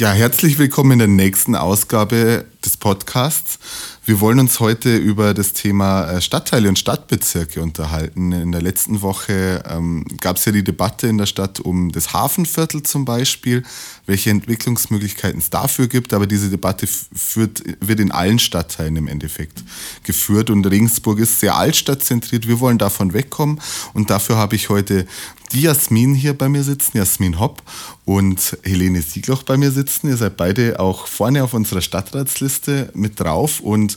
[0.00, 3.58] Ja, herzlich willkommen in der nächsten Ausgabe des Podcasts.
[4.04, 8.32] Wir wollen uns heute über das Thema äh, Stadtteile und Stadtbezirke unterhalten.
[8.32, 12.12] In der letzten Woche ähm, gab es ja die Debatte in der Stadt um das
[12.12, 13.62] Hafenviertel zum Beispiel,
[14.06, 16.12] welche Entwicklungsmöglichkeiten es dafür gibt.
[16.12, 19.62] Aber diese Debatte führt, wird in allen Stadtteilen im Endeffekt
[20.02, 20.50] geführt.
[20.50, 22.48] Und Regensburg ist sehr altstadtzentriert.
[22.48, 23.60] Wir wollen davon wegkommen.
[23.94, 25.06] Und dafür habe ich heute
[25.52, 27.60] die Jasmin hier bei mir sitzen, Jasmin Hopp
[28.04, 30.08] und Helene Siegloch bei mir sitzen.
[30.08, 32.49] Ihr seid beide auch vorne auf unserer Stadtratsliste
[32.94, 33.96] mit drauf und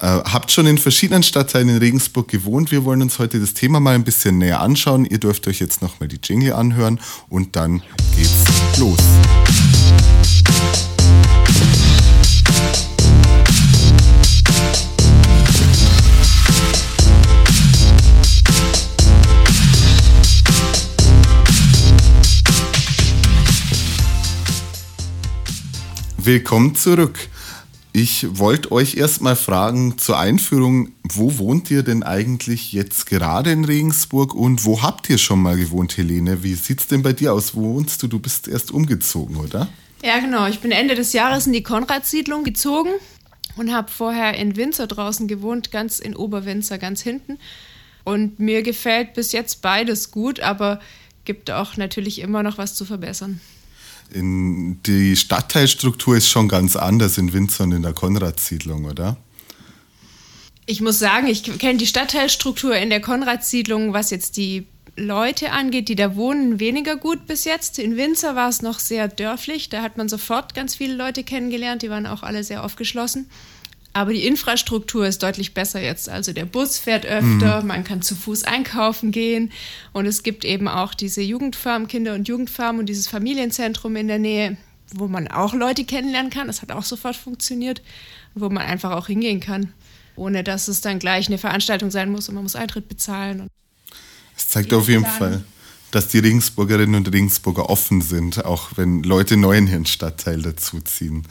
[0.00, 2.70] äh, habt schon in verschiedenen Stadtteilen in Regensburg gewohnt.
[2.70, 5.04] Wir wollen uns heute das Thema mal ein bisschen näher anschauen.
[5.04, 7.82] Ihr dürft euch jetzt nochmal die Jingle anhören und dann
[8.16, 8.44] geht's
[8.78, 8.98] los.
[26.18, 27.18] Willkommen zurück.
[27.92, 33.64] Ich wollte euch erstmal fragen zur Einführung, wo wohnt ihr denn eigentlich jetzt gerade in
[33.64, 36.42] Regensburg und wo habt ihr schon mal gewohnt, Helene?
[36.42, 37.54] Wie sieht es denn bei dir aus?
[37.54, 38.06] Wo wohnst du?
[38.06, 39.68] Du bist erst umgezogen, oder?
[40.02, 40.46] Ja, genau.
[40.46, 42.90] Ich bin Ende des Jahres in die Konradsiedlung gezogen
[43.56, 47.38] und habe vorher in Winzer draußen gewohnt, ganz in Oberwinzer, ganz hinten.
[48.04, 50.80] Und mir gefällt bis jetzt beides gut, aber
[51.24, 53.40] gibt auch natürlich immer noch was zu verbessern.
[54.10, 59.16] In die Stadtteilstruktur ist schon ganz anders in Winzer und in der Konradsiedlung, oder?
[60.64, 64.66] Ich muss sagen, ich kenne die Stadtteilstruktur in der Konradsiedlung, was jetzt die
[64.96, 67.78] Leute angeht, die da wohnen, weniger gut bis jetzt.
[67.78, 69.68] In Winzer war es noch sehr dörflich.
[69.68, 71.82] Da hat man sofort ganz viele Leute kennengelernt.
[71.82, 73.30] Die waren auch alle sehr aufgeschlossen.
[73.98, 76.08] Aber die Infrastruktur ist deutlich besser jetzt.
[76.08, 77.66] Also der Bus fährt öfter, mhm.
[77.66, 79.50] man kann zu Fuß einkaufen gehen
[79.92, 84.20] und es gibt eben auch diese Jugendfarm, Kinder- und Jugendfarm und dieses Familienzentrum in der
[84.20, 84.56] Nähe,
[84.94, 86.46] wo man auch Leute kennenlernen kann.
[86.46, 87.82] Das hat auch sofort funktioniert,
[88.36, 89.72] wo man einfach auch hingehen kann,
[90.14, 93.48] ohne dass es dann gleich eine Veranstaltung sein muss und man muss Eintritt bezahlen.
[94.36, 95.42] Es zeigt auf jeden Fall,
[95.90, 101.24] dass die Regensburgerinnen und Regensburger offen sind, auch wenn Leute neu in ihren Stadtteil dazuziehen.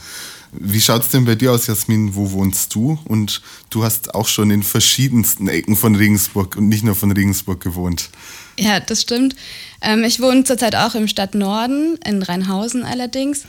[0.52, 2.16] Wie schaut es denn bei dir aus, Jasmin?
[2.16, 2.98] Wo wohnst du?
[3.06, 7.62] Und du hast auch schon in verschiedensten Ecken von Regensburg und nicht nur von Regensburg
[7.62, 8.10] gewohnt.
[8.58, 9.36] Ja, das stimmt.
[9.82, 13.44] Ähm, ich wohne zurzeit auch im Stadtnorden, in Rheinhausen allerdings.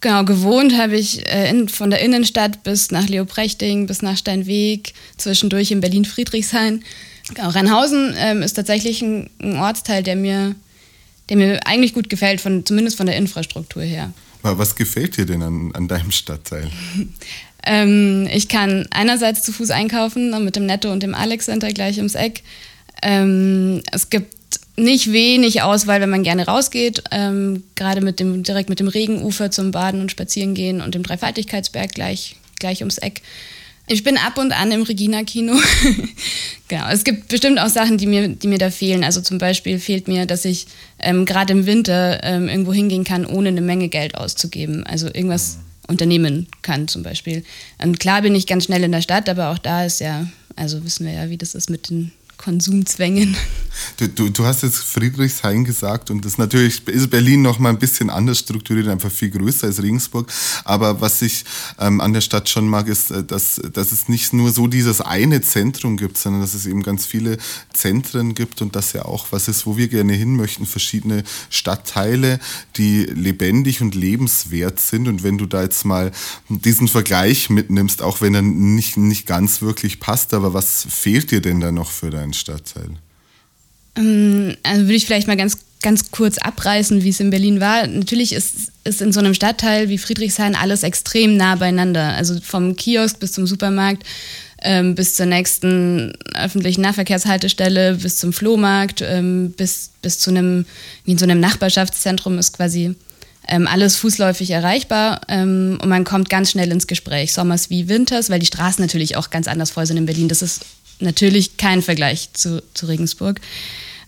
[0.00, 4.92] Genau, gewohnt habe ich äh, in, von der Innenstadt bis nach Leoprechting, bis nach Steinweg,
[5.16, 6.82] zwischendurch in Berlin-Friedrichshain.
[7.32, 10.54] Genau, Rheinhausen ähm, ist tatsächlich ein, ein, Ortsteil, der mir,
[11.28, 14.12] der mir eigentlich gut gefällt, von, zumindest von der Infrastruktur her.
[14.42, 16.70] Was gefällt dir denn an, an deinem Stadtteil?
[17.66, 21.72] ähm, ich kann einerseits zu Fuß einkaufen, ne, mit dem Netto und dem Alex Center
[21.72, 22.42] gleich ums Eck.
[23.02, 24.34] Ähm, es gibt
[24.76, 27.04] nicht wenig Auswahl, wenn man gerne rausgeht.
[27.10, 31.02] Ähm, gerade mit dem, direkt mit dem Regenufer zum Baden und Spazieren gehen und dem
[31.02, 33.22] Dreifaltigkeitsberg gleich, gleich ums Eck.
[33.86, 35.54] Ich bin ab und an im Regina-Kino.
[36.68, 36.88] genau.
[36.88, 39.04] Es gibt bestimmt auch Sachen, die mir, die mir da fehlen.
[39.04, 40.66] Also zum Beispiel fehlt mir, dass ich
[40.98, 44.84] ähm, gerade im Winter ähm, irgendwo hingehen kann, ohne eine Menge Geld auszugeben.
[44.86, 47.44] Also irgendwas unternehmen kann zum Beispiel.
[47.78, 50.82] Und klar bin ich ganz schnell in der Stadt, aber auch da ist ja, also
[50.84, 53.36] wissen wir ja, wie das ist mit den Konsumzwängen.
[53.98, 57.78] Du, du, du, hast jetzt Friedrichshain gesagt und das natürlich ist Berlin noch mal ein
[57.78, 60.32] bisschen anders strukturiert, einfach viel größer als Regensburg.
[60.64, 61.44] Aber was ich
[61.78, 65.00] ähm, an der Stadt schon mag, ist, äh, dass, dass es nicht nur so dieses
[65.00, 67.38] eine Zentrum gibt, sondern dass es eben ganz viele
[67.72, 72.40] Zentren gibt und das ja auch was ist, wo wir gerne hin möchten, verschiedene Stadtteile,
[72.76, 75.08] die lebendig und lebenswert sind.
[75.08, 76.12] Und wenn du da jetzt mal
[76.48, 81.40] diesen Vergleich mitnimmst, auch wenn er nicht, nicht ganz wirklich passt, aber was fehlt dir
[81.40, 82.98] denn da noch für deinen Stadtteil?
[83.96, 87.86] Ähm, also würde ich vielleicht mal ganz, ganz kurz abreißen, wie es in Berlin war.
[87.86, 92.14] Natürlich ist, ist in so einem Stadtteil wie Friedrichshain alles extrem nah beieinander.
[92.14, 94.04] Also vom Kiosk bis zum Supermarkt,
[94.62, 100.66] ähm, bis zur nächsten öffentlichen Nahverkehrshaltestelle, bis zum Flohmarkt, ähm, bis, bis zu einem,
[101.04, 102.94] wie in so einem Nachbarschaftszentrum ist quasi
[103.46, 108.30] ähm, alles fußläufig erreichbar ähm, und man kommt ganz schnell ins Gespräch, sommers wie winters,
[108.30, 110.28] weil die Straßen natürlich auch ganz anders voll sind in Berlin.
[110.28, 110.64] Das ist
[111.04, 113.40] natürlich kein Vergleich zu, zu Regensburg.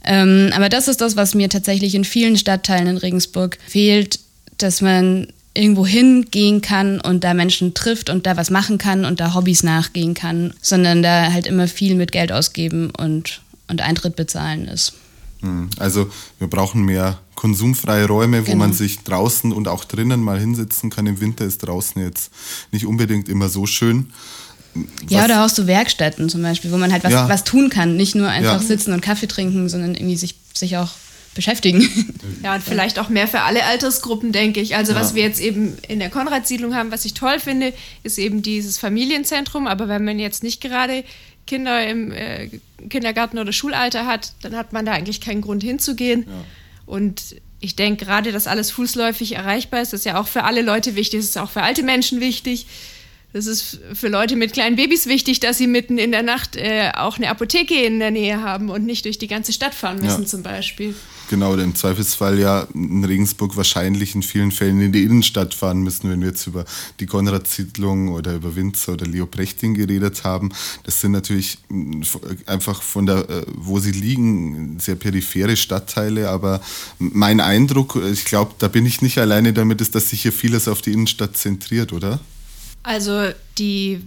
[0.05, 4.21] Ähm, aber das ist das, was mir tatsächlich in vielen Stadtteilen in Regensburg fehlt,
[4.59, 9.21] dass man irgendwo hingehen kann und da Menschen trifft und da was machen kann und
[9.21, 14.17] da Hobbys nachgehen kann, sondern da halt immer viel mit Geld ausgeben und, und Eintritt
[14.17, 14.93] bezahlen ist.
[15.41, 16.09] Hm, also
[16.39, 18.59] wir brauchen mehr konsumfreie Räume, wo genau.
[18.59, 21.07] man sich draußen und auch drinnen mal hinsetzen kann.
[21.07, 22.31] Im Winter ist draußen jetzt
[22.73, 24.13] nicht unbedingt immer so schön.
[25.09, 27.29] Ja, oder auch so Werkstätten zum Beispiel, wo man halt was, ja.
[27.29, 27.97] was tun kann.
[27.97, 28.67] Nicht nur einfach ja.
[28.67, 30.91] sitzen und Kaffee trinken, sondern irgendwie sich, sich auch
[31.35, 31.89] beschäftigen.
[32.43, 34.77] Ja, und vielleicht auch mehr für alle Altersgruppen, denke ich.
[34.77, 35.01] Also, ja.
[35.01, 38.79] was wir jetzt eben in der Konrad-Siedlung haben, was ich toll finde, ist eben dieses
[38.79, 39.67] Familienzentrum.
[39.67, 41.03] Aber wenn man jetzt nicht gerade
[41.47, 42.51] Kinder im äh,
[42.89, 46.27] Kindergarten oder Schulalter hat, dann hat man da eigentlich keinen Grund hinzugehen.
[46.29, 46.45] Ja.
[46.87, 50.63] Und ich denke gerade, dass alles fußläufig erreichbar ist, das ist ja auch für alle
[50.63, 52.67] Leute wichtig, das ist auch für alte Menschen wichtig.
[53.37, 56.91] Das ist für Leute mit kleinen Babys wichtig, dass sie mitten in der Nacht äh,
[56.97, 60.23] auch eine Apotheke in der Nähe haben und nicht durch die ganze Stadt fahren müssen,
[60.23, 60.27] ja.
[60.27, 60.95] zum Beispiel.
[61.29, 66.09] Genau, im Zweifelsfall ja in Regensburg wahrscheinlich in vielen Fällen in die Innenstadt fahren müssen,
[66.09, 66.65] wenn wir jetzt über
[66.99, 70.51] die Konrad-Siedlung oder über Winzer oder Leoprechting geredet haben.
[70.85, 71.59] Das sind natürlich
[72.47, 76.63] einfach von der, äh, wo sie liegen, sehr periphere Stadtteile, aber
[76.99, 80.69] mein Eindruck, ich glaube, da bin ich nicht alleine damit, ist, dass sich hier vieles
[80.69, 82.19] auf die Innenstadt zentriert, oder?
[82.87, 84.01] Also die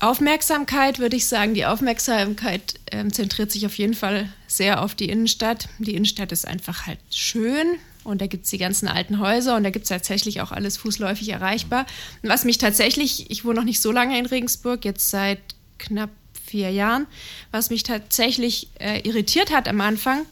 [0.00, 5.08] Aufmerksamkeit, würde ich sagen, die Aufmerksamkeit äh, zentriert sich auf jeden Fall sehr auf die
[5.08, 5.70] Innenstadt.
[5.78, 7.66] Die Innenstadt ist einfach halt schön
[8.04, 10.76] und da gibt es die ganzen alten Häuser und da gibt es tatsächlich auch alles
[10.76, 11.86] fußläufig erreichbar.
[12.22, 15.40] Und was mich tatsächlich, ich wohne noch nicht so lange in Regensburg, jetzt seit
[15.78, 16.10] knapp
[16.44, 17.06] vier Jahren,
[17.50, 20.26] was mich tatsächlich äh, irritiert hat am Anfang,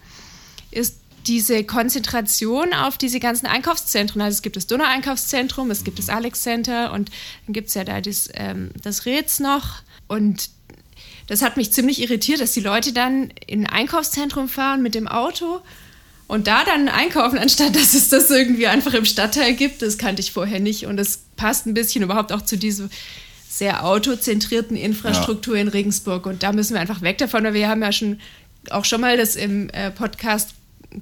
[0.71, 4.21] ist diese Konzentration auf diese ganzen Einkaufszentren.
[4.21, 7.11] Also es gibt das Donau-Einkaufszentrum, es gibt das Alex Center und
[7.47, 9.83] dann gibt es ja da das, ähm, das Rätz noch.
[10.07, 10.51] Und
[11.27, 15.09] das hat mich ziemlich irritiert, dass die Leute dann in ein Einkaufszentrum fahren mit dem
[15.09, 15.63] Auto
[16.27, 19.83] und da dann einkaufen, anstatt dass es das irgendwie einfach im Stadtteil gibt.
[19.83, 22.89] Das kannte ich vorher nicht und das passt ein bisschen überhaupt auch zu dieser
[23.49, 25.63] sehr autozentrierten Infrastruktur ja.
[25.63, 26.27] in Regensburg.
[26.27, 28.21] Und da müssen wir einfach weg davon, weil wir haben ja schon
[28.71, 30.55] auch schon mal das im äh, Podcast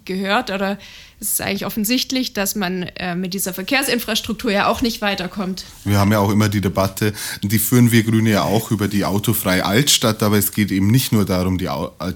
[0.04, 0.78] gehört oder
[1.22, 5.64] es ist eigentlich offensichtlich, dass man äh, mit dieser Verkehrsinfrastruktur ja auch nicht weiterkommt.
[5.84, 7.12] Wir haben ja auch immer die Debatte,
[7.42, 11.12] die führen wir Grüne ja auch über die autofreie Altstadt, aber es geht eben nicht
[11.12, 11.68] nur darum, die,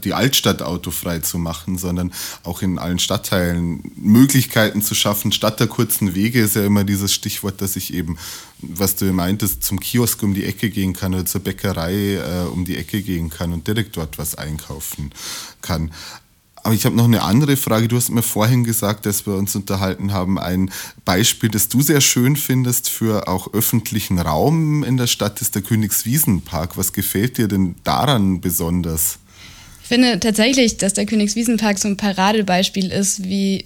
[0.03, 2.13] die Altstadt autofrei zu machen, sondern
[2.43, 5.31] auch in allen Stadtteilen Möglichkeiten zu schaffen.
[5.31, 8.19] Statt der kurzen Wege ist ja immer dieses Stichwort, dass ich eben,
[8.59, 12.65] was du meintest, zum Kiosk um die Ecke gehen kann oder zur Bäckerei äh, um
[12.65, 15.13] die Ecke gehen kann und direkt dort was einkaufen
[15.63, 15.93] kann.
[16.67, 17.87] Aber ich habe noch eine andere Frage.
[17.87, 20.73] Du hast mir vorhin gesagt, dass wir uns unterhalten haben, ein
[21.05, 25.63] Beispiel, das du sehr schön findest für auch öffentlichen Raum in der Stadt ist der
[25.63, 26.77] Königswiesenpark.
[26.77, 29.21] Was gefällt dir denn daran besonders?
[29.83, 33.65] Ich finde tatsächlich, dass der Königswiesenpark so ein Paradebeispiel ist, wie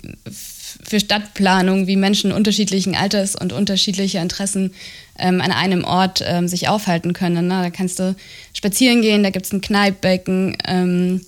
[0.85, 4.75] für Stadtplanung, wie Menschen unterschiedlichen Alters und unterschiedlicher Interessen
[5.19, 7.47] ähm, an einem Ort ähm, sich aufhalten können.
[7.47, 7.63] Ne?
[7.63, 8.15] Da kannst du
[8.53, 11.21] spazieren gehen, da gibt es ein Kneippbecken, ähm,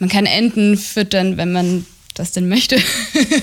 [0.00, 2.76] man kann Enten füttern, wenn man das denn möchte.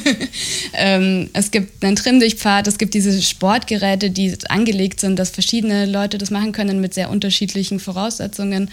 [0.74, 6.18] ähm, es gibt einen Trimmdichtpfad, es gibt diese Sportgeräte, die angelegt sind, dass verschiedene Leute
[6.18, 8.70] das machen können mit sehr unterschiedlichen Voraussetzungen.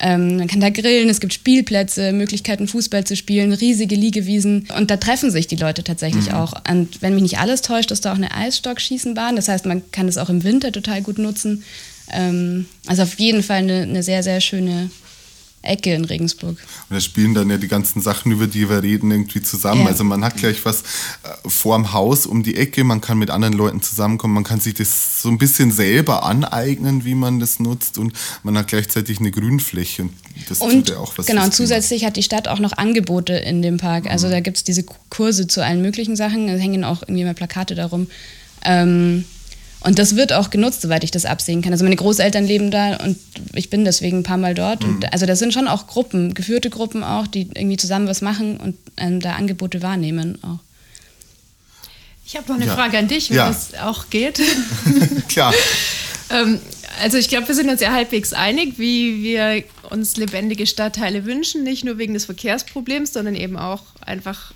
[0.00, 4.68] Ähm, man kann da grillen, es gibt Spielplätze, Möglichkeiten, Fußball zu spielen, riesige Liegewiesen.
[4.76, 6.34] Und da treffen sich die Leute tatsächlich mhm.
[6.34, 6.54] auch.
[6.68, 9.36] Und wenn mich nicht alles täuscht, ist da auch eine Eisstockschießenbahn.
[9.36, 11.64] Das heißt, man kann es auch im Winter total gut nutzen.
[12.10, 14.90] Ähm, also auf jeden Fall eine, eine sehr, sehr schöne
[15.62, 16.56] Ecke in Regensburg.
[16.58, 19.82] Und da spielen dann ja die ganzen Sachen, über die wir reden, irgendwie zusammen.
[19.82, 19.88] Ja.
[19.88, 23.54] Also man hat gleich was äh, vorm Haus um die Ecke, man kann mit anderen
[23.54, 27.98] Leuten zusammenkommen, man kann sich das so ein bisschen selber aneignen, wie man das nutzt
[27.98, 28.12] und
[28.42, 30.12] man hat gleichzeitig eine Grünfläche und
[30.48, 31.26] das und, tut ja auch was.
[31.26, 34.08] Genau, und zusätzlich hat die Stadt auch noch Angebote in dem Park.
[34.08, 34.32] Also mhm.
[34.32, 37.74] da gibt es diese Kurse zu allen möglichen Sachen, da hängen auch irgendwie mal Plakate
[37.74, 38.08] darum.
[38.64, 39.24] Ähm,
[39.84, 41.72] und das wird auch genutzt, soweit ich das absehen kann.
[41.72, 43.18] Also meine Großeltern leben da und
[43.54, 44.84] ich bin deswegen ein paar Mal dort.
[44.84, 44.94] Mhm.
[44.94, 48.58] Und also das sind schon auch Gruppen, geführte Gruppen auch, die irgendwie zusammen was machen
[48.58, 50.58] und ähm, da Angebote wahrnehmen auch.
[52.24, 52.74] Ich habe noch eine ja.
[52.74, 53.48] Frage an dich, wenn ja.
[53.48, 54.40] das auch geht.
[55.28, 55.52] Klar.
[56.30, 56.60] ähm,
[57.02, 61.64] also ich glaube, wir sind uns ja halbwegs einig, wie wir uns lebendige Stadtteile wünschen,
[61.64, 64.52] nicht nur wegen des Verkehrsproblems, sondern eben auch einfach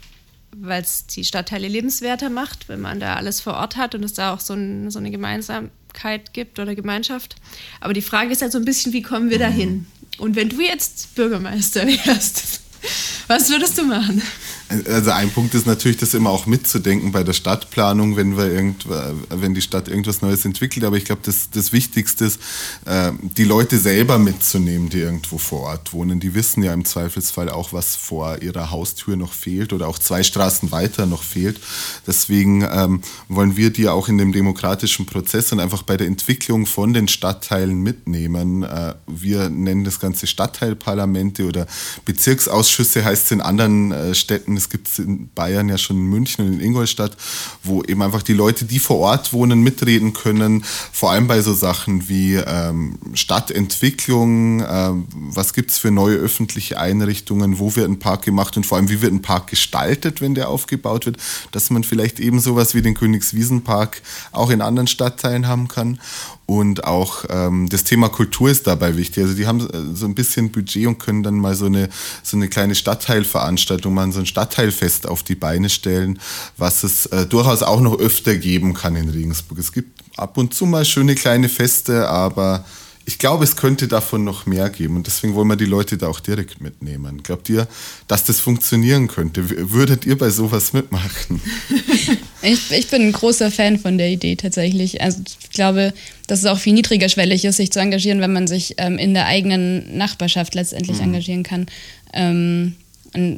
[0.61, 4.15] weil es die Stadtteile lebenswerter macht, wenn man da alles vor Ort hat und es
[4.15, 7.37] da auch so, ein, so eine Gemeinsamkeit gibt oder Gemeinschaft.
[7.81, 9.87] Aber die Frage ist halt so ein bisschen, wie kommen wir da hin?
[10.19, 12.61] Und wenn du jetzt Bürgermeister wärst,
[13.29, 14.23] was würdest du machen?
[14.69, 18.87] Also ein Punkt ist natürlich, das immer auch mitzudenken bei der Stadtplanung, wenn, wir irgend,
[19.31, 20.85] wenn die Stadt irgendwas Neues entwickelt.
[20.85, 22.41] Aber ich glaube, das, das Wichtigste ist,
[22.85, 26.19] äh, die Leute selber mitzunehmen, die irgendwo vor Ort wohnen.
[26.19, 30.25] Die wissen ja im Zweifelsfall auch, was vor ihrer Haustür noch fehlt oder auch zwei
[30.25, 31.61] Straßen weiter noch fehlt.
[32.05, 36.67] Deswegen ähm, wollen wir die auch in dem demokratischen Prozess und einfach bei der Entwicklung
[36.67, 38.65] von den Stadtteilen mitnehmen.
[38.65, 41.69] Äh, wir nennen das Ganze Stadtteilparlamente oder
[42.05, 46.07] Bezirksausschüsse heißt es in anderen äh, Städten Es gibt es in Bayern ja schon in
[46.07, 47.17] München und in Ingolstadt,
[47.63, 50.65] wo eben einfach die Leute, die vor Ort wohnen, mitreden können.
[50.93, 56.79] Vor allem bei so Sachen wie ähm, Stadtentwicklung, ähm, was gibt es für neue öffentliche
[56.79, 60.35] Einrichtungen, wo wird ein Park gemacht und vor allem, wie wird ein Park gestaltet, wenn
[60.35, 61.17] der aufgebaut wird,
[61.53, 66.01] dass man vielleicht eben sowas wie den Königswiesenpark auch in anderen Stadtteilen haben kann.
[66.47, 69.25] Und auch ähm, das Thema Kultur ist dabei wichtig.
[69.25, 71.88] Also die haben äh, so ein bisschen Budget und können dann mal so eine,
[72.23, 76.21] so eine kleine Stadtteilveranstaltung, mal so ein Stadtteilfest auf die Beine stellen,
[76.57, 79.59] was es äh, durchaus auch noch öfter geben kann in Regensburg.
[79.59, 82.65] Es gibt ab und zu mal schöne kleine Feste, aber
[83.09, 86.09] ich glaube, es könnte davon noch mehr geben und deswegen wollen wir die Leute da
[86.09, 87.23] auch direkt mitnehmen.
[87.23, 87.69] Glaubt ihr,
[88.09, 89.71] dass das funktionieren könnte?
[89.73, 91.41] Würdet ihr bei sowas mitmachen?
[92.47, 95.03] Ich, ich bin ein großer Fan von der Idee tatsächlich.
[95.03, 95.93] Also ich glaube,
[96.29, 99.26] dass es auch viel niedrigerschwellig ist, sich zu engagieren, wenn man sich ähm, in der
[99.26, 101.05] eigenen Nachbarschaft letztendlich mhm.
[101.05, 101.67] engagieren kann.
[102.12, 102.76] Ähm,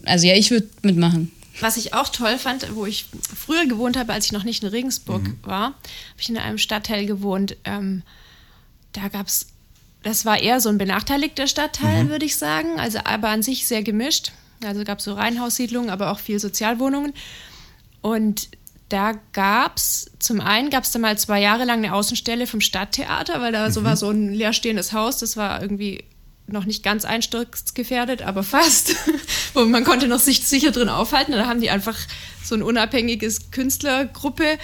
[0.04, 1.32] also ja, ich würde mitmachen.
[1.60, 4.68] Was ich auch toll fand, wo ich früher gewohnt habe, als ich noch nicht in
[4.68, 5.38] Regensburg mhm.
[5.42, 5.74] war, habe
[6.18, 7.56] ich in einem Stadtteil gewohnt.
[7.64, 8.02] Ähm,
[8.92, 9.46] da gab es,
[10.02, 12.08] das war eher so ein benachteiligter Stadtteil, mhm.
[12.10, 12.78] würde ich sagen.
[12.78, 14.32] Also aber an sich sehr gemischt.
[14.62, 17.14] Also gab es so Reihenhaussiedlungen, aber auch viel Sozialwohnungen.
[18.02, 18.48] Und
[18.88, 22.60] da gab es, zum einen gab es da mal zwei Jahre lang eine Außenstelle vom
[22.60, 23.72] Stadttheater, weil da mhm.
[23.72, 26.04] so war so ein leerstehendes Haus, das war irgendwie
[26.46, 28.96] noch nicht ganz einsturzgefährdet, aber fast,
[29.54, 31.32] wo man konnte noch sich sicher drin aufhalten.
[31.32, 31.96] Da haben die einfach
[32.42, 34.58] so ein unabhängiges Künstlergruppe äh,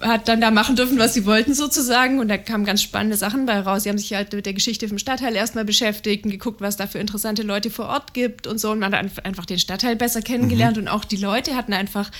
[0.00, 3.44] hat dann da machen dürfen, was sie wollten sozusagen und da kamen ganz spannende Sachen
[3.44, 3.82] bei raus.
[3.82, 6.86] Sie haben sich halt mit der Geschichte vom Stadtteil erstmal beschäftigt und geguckt, was da
[6.86, 10.22] für interessante Leute vor Ort gibt und so und man hat einfach den Stadtteil besser
[10.22, 10.84] kennengelernt mhm.
[10.84, 12.10] und auch die Leute hatten einfach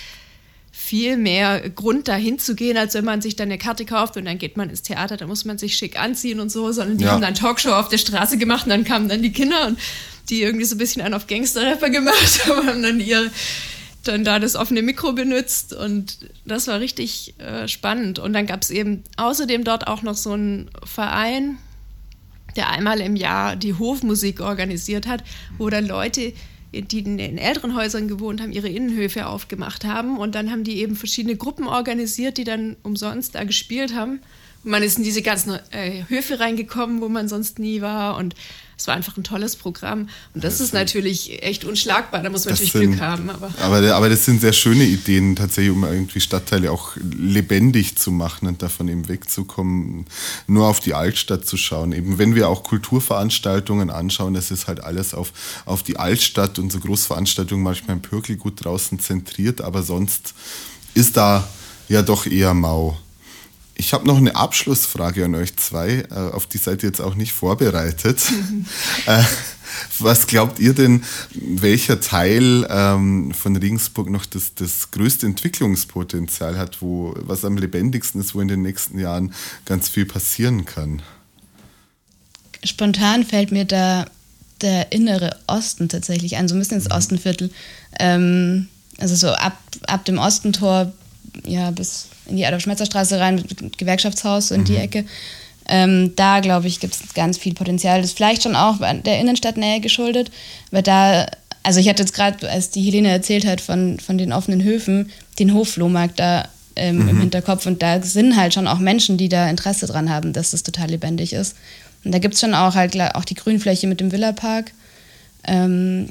[0.79, 4.27] viel mehr Grund, dahin zu gehen, als wenn man sich dann eine Karte kauft und
[4.27, 7.05] dann geht man ins Theater, da muss man sich schick anziehen und so, sondern die
[7.05, 7.13] ja.
[7.13, 9.79] haben dann Talkshow auf der Straße gemacht und dann kamen dann die Kinder und
[10.29, 13.31] die irgendwie so ein bisschen einen auf Gangster-Rapper gemacht haben, haben dann ihr
[14.05, 18.19] dann da das offene Mikro benutzt und das war richtig äh, spannend.
[18.19, 21.57] Und dann gab es eben außerdem dort auch noch so einen Verein,
[22.55, 25.25] der einmal im Jahr die Hofmusik organisiert hat,
[25.59, 26.35] wo dann Leute
[26.73, 30.19] die in, älteren Häusern gewohnt haben, ihre Innenhöfe aufgemacht haben.
[30.19, 34.21] Und dann haben die eben verschiedene Gruppen organisiert, die dann umsonst da gespielt haben.
[34.67, 38.17] Man ist in diese ganzen äh, Höfe reingekommen, wo man sonst nie war.
[38.17, 38.35] Und
[38.77, 40.09] es war einfach ein tolles Programm.
[40.35, 42.23] Und das, das ist natürlich echt unschlagbar.
[42.23, 43.31] Da muss man natürlich sind, Glück haben.
[43.31, 43.51] Aber.
[43.61, 48.49] Aber, aber das sind sehr schöne Ideen tatsächlich, um irgendwie Stadtteile auch lebendig zu machen
[48.49, 50.07] und davon eben wegzukommen,
[50.47, 51.93] nur auf die Altstadt zu schauen.
[51.93, 55.33] Eben wenn wir auch Kulturveranstaltungen anschauen, das ist halt alles auf,
[55.65, 60.35] auf die Altstadt und so Großveranstaltungen manchmal im Pörkelgut draußen zentriert, aber sonst
[60.95, 61.49] ist da
[61.89, 62.99] ja doch eher mau.
[63.79, 67.15] Ich habe noch eine Abschlussfrage an euch zwei, äh, auf die seid ihr jetzt auch
[67.15, 68.21] nicht vorbereitet.
[69.07, 69.23] Äh,
[69.99, 71.05] was glaubt ihr denn,
[71.35, 78.21] welcher Teil ähm, von Regensburg noch das, das größte Entwicklungspotenzial hat, wo was am lebendigsten
[78.21, 79.33] ist, wo in den nächsten Jahren
[79.65, 81.03] ganz viel passieren kann?
[82.65, 84.07] Spontan fällt mir da
[84.61, 86.97] der innere Osten tatsächlich ein, so ein bisschen ins mhm.
[86.97, 87.51] Ostenviertel.
[87.99, 88.69] Ähm,
[88.99, 90.93] also so ab, ab dem Ostentor
[91.45, 93.45] ja, bis in die Adolf-Schmetzer-Straße rein,
[93.77, 94.65] Gewerkschaftshaus in mhm.
[94.65, 95.05] die Ecke.
[95.69, 98.01] Ähm, da, glaube ich, gibt es ganz viel Potenzial.
[98.01, 100.31] Das ist vielleicht schon auch der Innenstadtnähe geschuldet,
[100.71, 101.27] weil da,
[101.63, 105.11] also ich hatte jetzt gerade, als die Helene erzählt hat von, von den offenen Höfen,
[105.39, 107.09] den Hofflohmarkt da ähm, mhm.
[107.09, 110.53] im Hinterkopf und da sind halt schon auch Menschen, die da Interesse dran haben, dass
[110.53, 111.57] das total lebendig ist.
[112.05, 114.73] Und da gibt es schon auch halt auch die Grünfläche mit dem Villapark
[115.45, 116.11] ähm,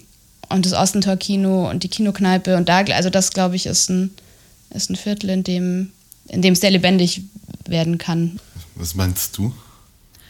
[0.49, 4.11] und das Ostentor-Kino und die Kinokneipe und da, also das, glaube ich, ist ein
[4.71, 5.91] ist ein Viertel, in dem,
[6.27, 7.21] in dem es sehr lebendig
[7.67, 8.39] werden kann.
[8.75, 9.53] Was meinst du?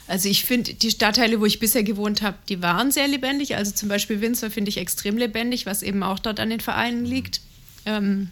[0.07, 3.55] Also ich finde, die Stadtteile, wo ich bisher gewohnt habe, die waren sehr lebendig.
[3.55, 7.05] Also zum Beispiel Windsor finde ich extrem lebendig, was eben auch dort an den Vereinen
[7.05, 7.41] liegt.
[7.85, 8.29] Ähm,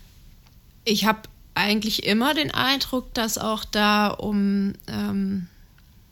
[0.86, 1.22] ich habe
[1.56, 5.48] eigentlich immer den Eindruck, dass auch da um ähm,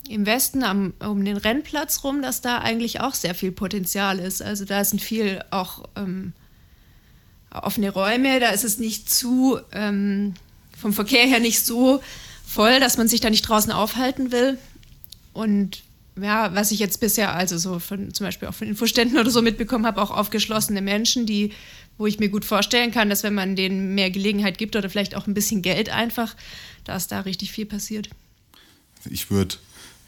[0.09, 4.41] im Westen am, um den Rennplatz rum, dass da eigentlich auch sehr viel Potenzial ist.
[4.41, 6.33] Also da sind viel auch ähm,
[7.51, 10.33] offene Räume, da ist es nicht zu, ähm,
[10.77, 12.01] vom Verkehr her nicht so
[12.45, 14.57] voll, dass man sich da nicht draußen aufhalten will.
[15.33, 15.83] Und
[16.19, 19.41] ja, was ich jetzt bisher, also so von zum Beispiel auch von Infoständen oder so
[19.41, 21.53] mitbekommen habe, auch aufgeschlossene Menschen, die,
[21.97, 25.15] wo ich mir gut vorstellen kann, dass wenn man denen mehr Gelegenheit gibt oder vielleicht
[25.15, 26.35] auch ein bisschen Geld einfach,
[26.83, 28.09] dass da richtig viel passiert.
[29.09, 29.55] Ich würde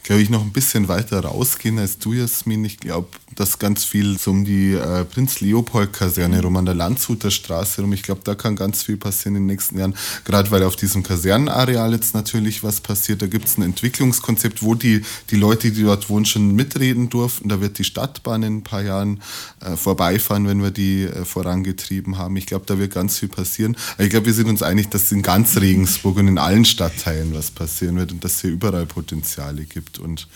[0.04, 2.66] glaube ich, noch ein bisschen weiter rausgehen als du, Jasmin.
[2.66, 7.82] Ich glaube, dass ganz viel so um die äh, Prinz-Leopold-Kaserne rum an der Landshuter Straße
[7.82, 7.94] rum.
[7.94, 9.96] Ich glaube, da kann ganz viel passieren in den nächsten Jahren.
[10.26, 13.22] Gerade weil auf diesem Kasernenareal jetzt natürlich was passiert.
[13.22, 17.50] Da gibt es ein Entwicklungskonzept, wo die, die Leute, die dort wohnen, schon mitreden durften.
[17.50, 19.22] Da wird die Stadtbahn in ein paar Jahren
[19.62, 22.36] äh, vorbeifahren, wenn wir die äh, vorangetrieben haben.
[22.38, 23.78] Ich glaube, da wird ganz viel passieren.
[23.98, 27.52] Ich glaube, wir sind uns einig, dass in ganz Regensburg und in allen Stadtteilen was
[27.52, 30.00] passieren wird und dass es hier überall Potenziale gibt trifft.
[30.00, 30.28] Und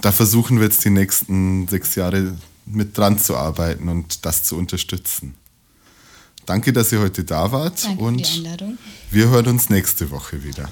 [0.00, 2.36] da versuchen wir jetzt die nächsten sechs Jahre
[2.66, 5.34] mit dran zu arbeiten und das zu unterstützen.
[6.46, 8.42] Danke, dass ihr heute da wart Danke und
[9.10, 10.68] wir hören uns nächste Woche wieder.